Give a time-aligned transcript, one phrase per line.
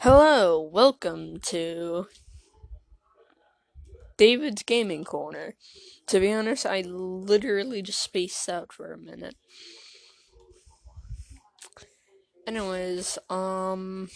[0.00, 2.06] Hello, welcome to
[4.16, 5.56] David's Gaming Corner.
[6.06, 9.34] To be honest, I literally just spaced out for a minute.
[12.46, 14.08] Anyways, um.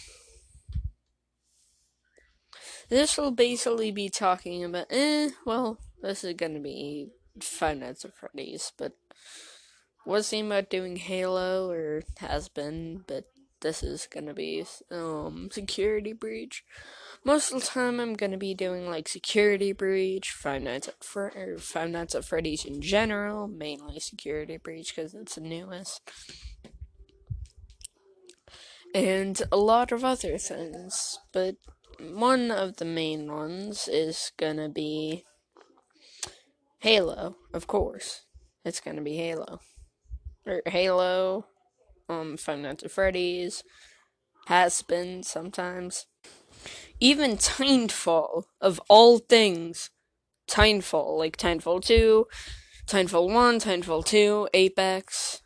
[2.88, 4.86] This will basically be talking about.
[4.88, 7.08] Eh, well, this is gonna be
[7.40, 8.92] Five Nights at Freddy's, but.
[10.06, 13.31] Was thinking about doing Halo, or has been, but
[13.62, 16.64] this is gonna be, um, Security Breach.
[17.24, 21.56] Most of the time, I'm gonna be doing like Security Breach, Five Nights at Fre-
[21.58, 26.02] Five Nights at Freddy's in general, mainly Security Breach because it's the newest,
[28.94, 31.18] and a lot of other things.
[31.32, 31.56] But
[32.00, 35.24] one of the main ones is gonna be
[36.80, 38.22] Halo, of course.
[38.64, 39.60] It's gonna be Halo,
[40.44, 41.46] or Halo,
[42.08, 43.62] um, Five Nights at Freddy's,
[44.46, 46.06] has been sometimes.
[47.00, 49.90] Even Titanfall, of all things,
[50.48, 52.26] Titanfall, like Titanfall 2,
[52.86, 55.42] Titanfall 1, Titanfall 2, Apex.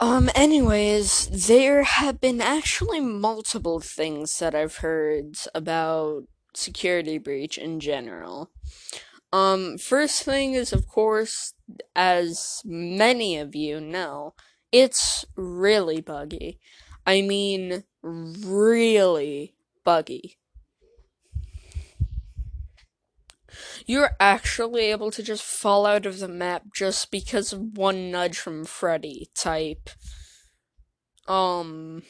[0.00, 7.80] Um, anyways, there have been actually multiple things that I've heard about security breach in
[7.80, 8.50] general.
[9.32, 11.52] Um, first thing is, of course,
[11.94, 14.34] as many of you know,
[14.72, 16.58] it's really buggy.
[17.06, 20.38] I mean, really buggy.
[23.86, 28.38] You're actually able to just fall out of the map just because of one nudge
[28.38, 29.90] from Freddy type.
[31.26, 32.02] Um,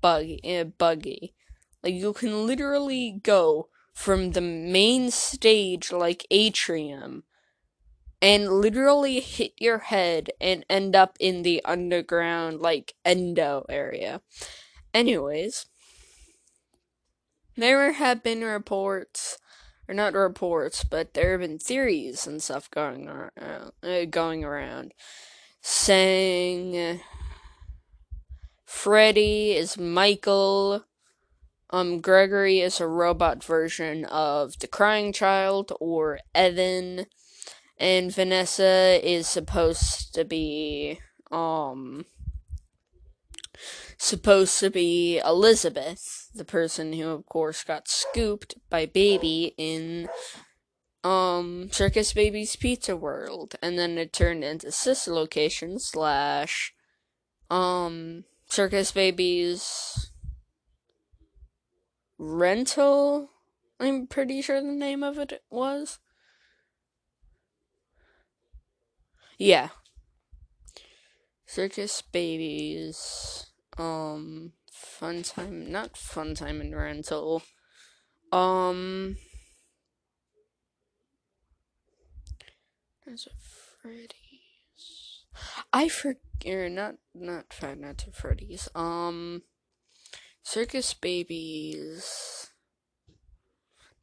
[0.00, 1.34] buggy, uh, buggy.
[1.82, 7.24] Like you can literally go from the main stage, like atrium,
[8.20, 14.20] and literally hit your head and end up in the underground, like endo area.
[14.94, 15.66] Anyways,
[17.56, 19.38] there have been reports,
[19.88, 24.94] or not reports, but there have been theories and stuff going around, uh, going around
[25.62, 27.00] saying
[28.64, 30.84] Freddy is Michael.
[31.72, 37.06] Um, Gregory is a robot version of the Crying Child or Evan,
[37.78, 41.00] and Vanessa is supposed to be
[41.30, 42.04] um
[43.96, 50.10] supposed to be Elizabeth, the person who, of course, got scooped by Baby in
[51.02, 56.74] um Circus Baby's Pizza World, and then it turned into Sister Location slash
[57.48, 60.11] um Circus Baby's
[62.22, 63.30] rental.
[63.80, 65.98] I'm pretty sure the name of it was.
[69.38, 69.70] Yeah.
[71.46, 77.42] Circus Babies um fun time not fun time in rental
[78.30, 79.16] um
[83.06, 83.30] there's a
[83.80, 85.24] freddy's
[85.72, 89.42] i forget not not five nights at freddy's um
[90.42, 92.50] circus babies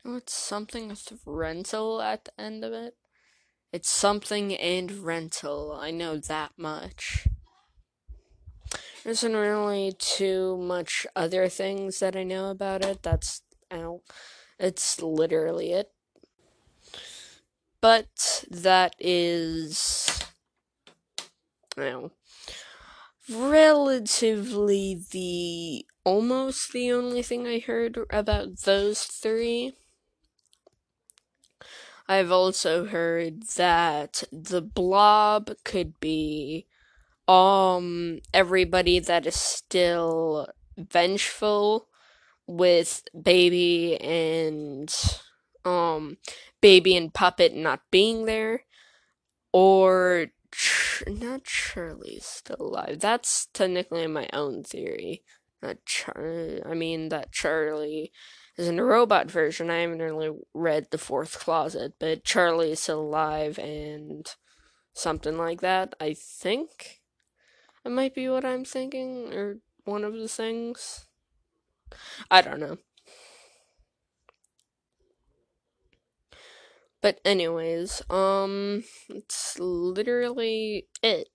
[0.04, 2.96] no it's something with rental at the end of it
[3.72, 7.28] it's something and rental i know that much
[9.04, 13.02] there isn't really too much other things that I know about it.
[13.02, 14.02] That's ow.
[14.60, 15.92] It's literally it.
[17.82, 20.22] But that is
[21.80, 22.12] ow,
[23.30, 29.74] relatively the almost the only thing I heard about those three.
[32.08, 36.66] I've also heard that the blob could be
[37.28, 41.88] um everybody that is still vengeful
[42.48, 44.92] with baby and
[45.64, 46.18] um
[46.60, 48.64] baby and puppet not being there
[49.54, 53.00] or Ch- not Charlie's still alive.
[53.00, 55.24] That's technically my own theory.
[55.62, 58.12] That Char- I mean that Charlie
[58.58, 59.70] is in a robot version.
[59.70, 64.26] I haven't really read the fourth closet, but Charlie is still alive and
[64.94, 65.96] something like that.
[66.00, 67.02] I think.
[67.86, 71.08] It might be what I'm thinking, or one of the things.
[72.30, 72.78] I don't know.
[77.02, 81.30] But anyways, um, it's literally it.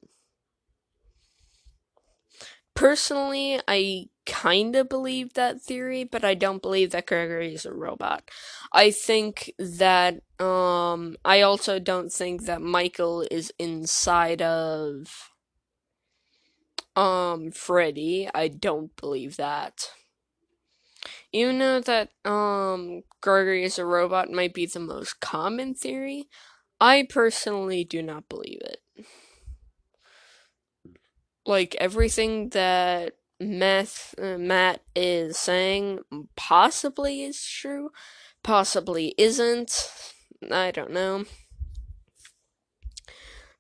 [2.74, 7.72] Personally, I kind of believe that theory, but I don't believe that Gregory is a
[7.72, 8.28] robot.
[8.72, 15.30] I think that, um, I also don't think that Michael is inside of
[16.96, 18.28] um Freddy.
[18.34, 19.90] I don't believe that.
[21.32, 26.28] Even though that um Gregory is a robot might be the most common theory,
[26.80, 28.83] I personally do not believe it.
[31.46, 36.00] Like everything that uh, Matt is saying
[36.36, 37.90] possibly is true,
[38.42, 39.90] possibly isn't.
[40.50, 41.24] I don't know.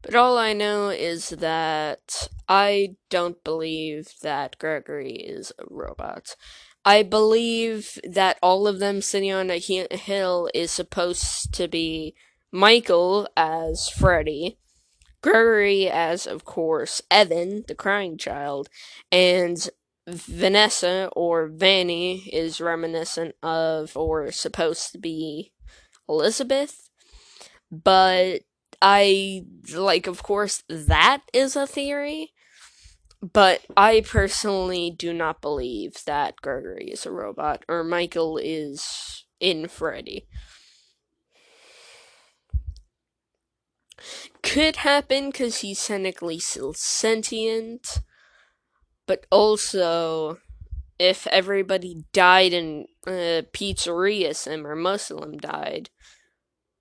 [0.02, 6.36] But all I know is that I don't believe that Gregory is a robot.
[6.84, 12.14] I believe that all of them sitting on a hill is supposed to be
[12.52, 14.58] Michael as Freddy,
[15.24, 18.68] Gregory as, of course, Evan, the crying child,
[19.10, 19.70] and
[20.06, 25.52] Vanessa or Vanny is reminiscent of or supposed to be
[26.08, 26.90] Elizabeth.
[27.70, 28.42] But
[28.82, 32.32] I like of course that is a theory,
[33.22, 39.68] but I personally do not believe that Gregory is a robot or Michael is in
[39.68, 40.26] Freddy.
[44.42, 48.00] Could happen because he's technically still sentient,
[49.06, 50.38] but also
[50.98, 55.90] if everybody died in uh, pizzeria sim or them died,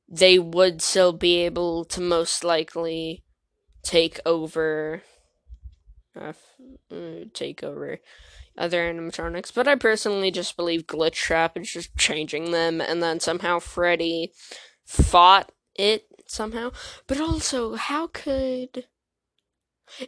[0.08, 3.24] they would still be able to most likely
[3.82, 5.02] take over
[6.20, 6.34] uh,
[6.92, 8.00] uh, take over
[8.58, 13.20] other animatronics, but I personally just believe Glitch Trap is just changing them, and then
[13.20, 14.32] somehow Freddy
[14.86, 16.72] fought it somehow.
[17.08, 18.86] But also, how could.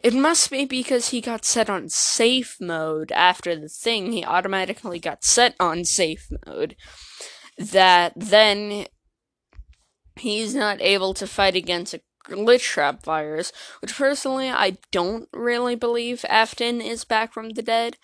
[0.02, 4.98] It must be because he got set on safe mode after the thing, he automatically
[4.98, 6.76] got set on safe mode.
[7.58, 8.86] That then
[10.16, 15.76] he's not able to fight against a glitch trap virus, which personally I don't really
[15.76, 17.96] believe Afton is back from the dead.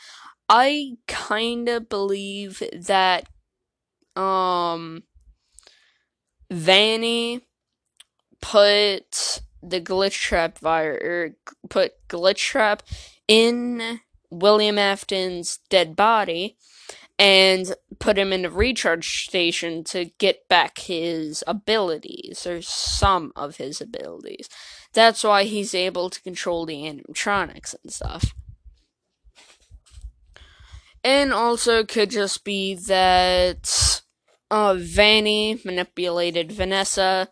[0.48, 3.28] I kinda believe that
[4.14, 5.02] um
[6.50, 7.40] Vanny
[8.42, 11.36] put the glitch trap virus or
[11.70, 12.82] put glitch trap
[13.26, 14.00] in
[14.30, 16.56] William Afton's dead body
[17.18, 23.56] and put him in a recharge station to get back his abilities, or some of
[23.56, 24.48] his abilities.
[24.92, 28.34] That's why he's able to control the animatronics and stuff.
[31.04, 34.02] And also could just be that
[34.50, 37.28] uh, Vanny manipulated Vanessa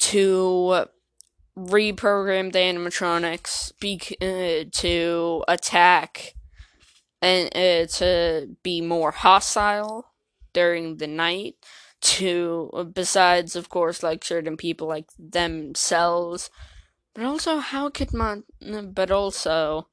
[0.00, 0.86] to
[1.56, 6.34] reprogram the animatronics be- uh, to attack
[7.20, 10.06] and uh, to be more hostile
[10.52, 11.54] during the night
[12.00, 16.50] to besides of course like certain people like themselves.
[17.14, 18.44] But also how could mon
[18.94, 19.88] but also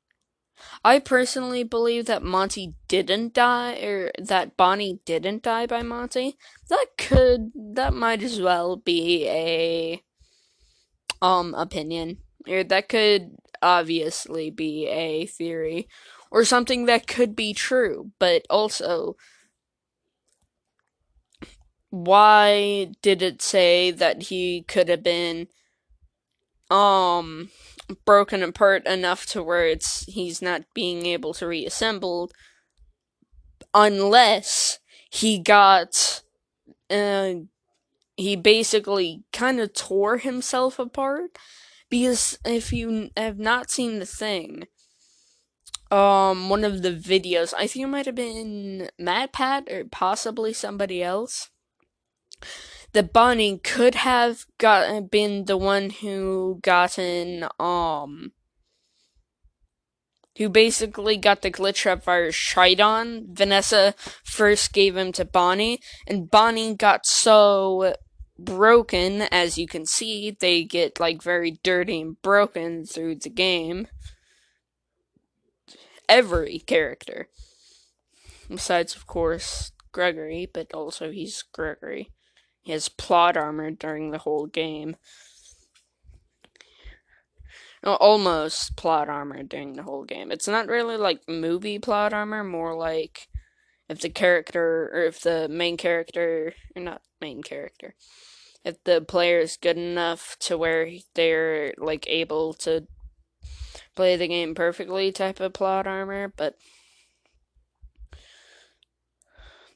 [0.83, 6.37] I personally believe that Monty didn't die or that Bonnie didn't die by Monty.
[6.69, 10.03] That could that might as well be a
[11.21, 12.19] um opinion.
[12.47, 15.87] Or that could obviously be a theory
[16.31, 19.15] or something that could be true, but also
[21.89, 25.47] why did it say that he could have been
[26.69, 27.49] um
[28.05, 32.31] broken apart enough to where it's he's not being able to reassemble
[33.73, 34.79] unless
[35.09, 36.21] he got
[36.89, 37.33] uh
[38.17, 41.37] he basically kind of tore himself apart
[41.89, 44.67] because if you have not seen the thing
[45.91, 47.53] um one of the videos.
[47.57, 51.49] I think it might have been MatPat or possibly somebody else.
[52.93, 58.31] That Bonnie could have got been the one who gotten um
[60.37, 63.25] who basically got the glitch trap virus shite on.
[63.29, 67.95] Vanessa first gave him to Bonnie, and Bonnie got so
[68.37, 73.87] broken, as you can see, they get like very dirty and broken through the game
[76.07, 77.27] every character.
[78.47, 82.11] Besides, of course, Gregory, but also he's Gregory.
[82.67, 84.97] He has plot armor during the whole game.
[87.81, 90.33] No, almost plot armor during the whole game.
[90.33, 93.29] It's not really like movie plot armor, more like
[93.87, 97.95] if the character, or if the main character, or not main character,
[98.65, 102.85] if the player is good enough to where they're like able to
[103.95, 106.55] play the game perfectly type of plot armor, but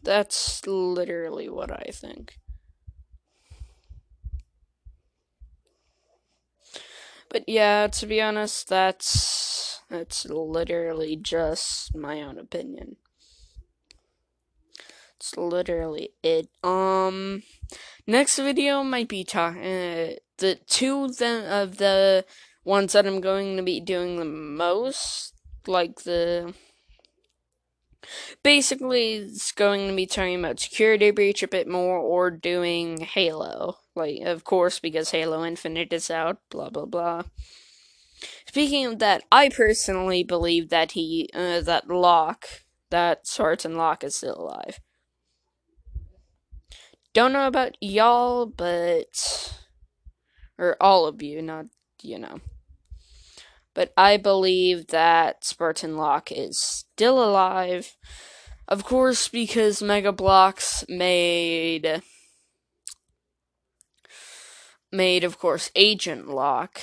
[0.03, 2.40] that's literally what I think.
[7.31, 12.95] But yeah, to be honest, that's That's literally just my own opinion.
[15.17, 16.47] It's literally it.
[16.63, 17.43] Um,
[18.07, 22.25] next video might be talking uh, the two of the, of the
[22.63, 25.33] ones that I'm going to be doing the most,
[25.67, 26.53] like the
[28.43, 33.80] basically it's going to be talking about security breach a bit more or doing Halo.
[33.95, 37.23] Like, of course, because Halo Infinite is out, blah blah blah.
[38.47, 42.47] Speaking of that, I personally believe that he, uh, that Locke,
[42.89, 44.79] that Spartan Locke is still alive.
[47.13, 49.57] Don't know about y'all, but.
[50.57, 51.65] Or all of you, not,
[52.03, 52.39] you know.
[53.73, 57.97] But I believe that Spartan Locke is still alive.
[58.67, 62.03] Of course, because Mega Bloks made.
[64.91, 66.81] Made, of course, Agent Locke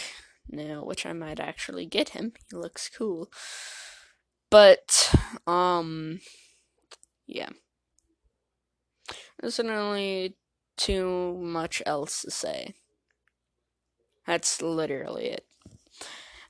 [0.49, 2.33] now, which I might actually get him.
[2.50, 3.31] He looks cool.
[4.50, 5.15] But,
[5.47, 6.21] um,
[7.27, 7.50] yeah.
[9.41, 10.37] There's really
[10.77, 12.75] too much else to say.
[14.27, 15.47] That's literally it.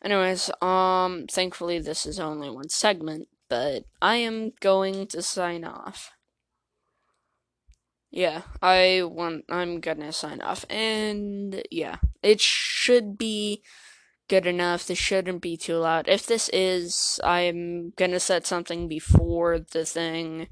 [0.03, 6.13] Anyways, um, thankfully this is only one segment, but I am going to sign off.
[8.11, 13.63] Yeah, I want, I'm gonna sign off, and yeah, it should be
[14.29, 14.87] good enough.
[14.87, 16.09] This shouldn't be too loud.
[16.09, 20.49] If this is, I'm gonna set something before the thing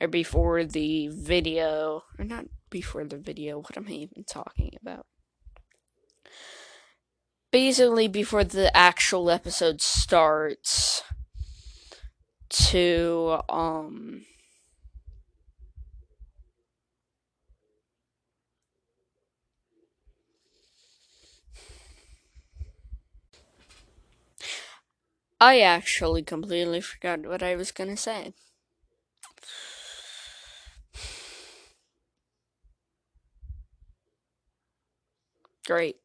[0.00, 5.06] or before the video, or not before the video, what am I even talking about?
[7.52, 11.02] Basically, before the actual episode starts,
[12.50, 14.24] to, um,
[25.44, 28.32] I actually completely forgot what I was gonna say.
[35.66, 35.96] Great.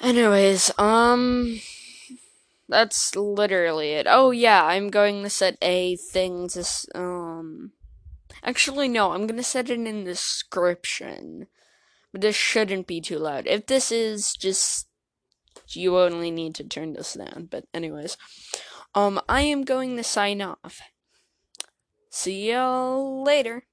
[0.00, 1.60] Anyways, um
[2.66, 4.06] that's literally it.
[4.08, 6.64] Oh yeah, I'm going to set a thing to
[6.94, 7.72] um
[8.42, 11.48] Actually no, I'm going to set it in the description.
[12.12, 13.46] But this shouldn't be too loud.
[13.46, 14.89] If this is just
[15.68, 17.48] you only need to turn this down.
[17.50, 18.16] But anyways,
[18.94, 20.80] um I am going to sign off.
[22.10, 23.64] See y'all later.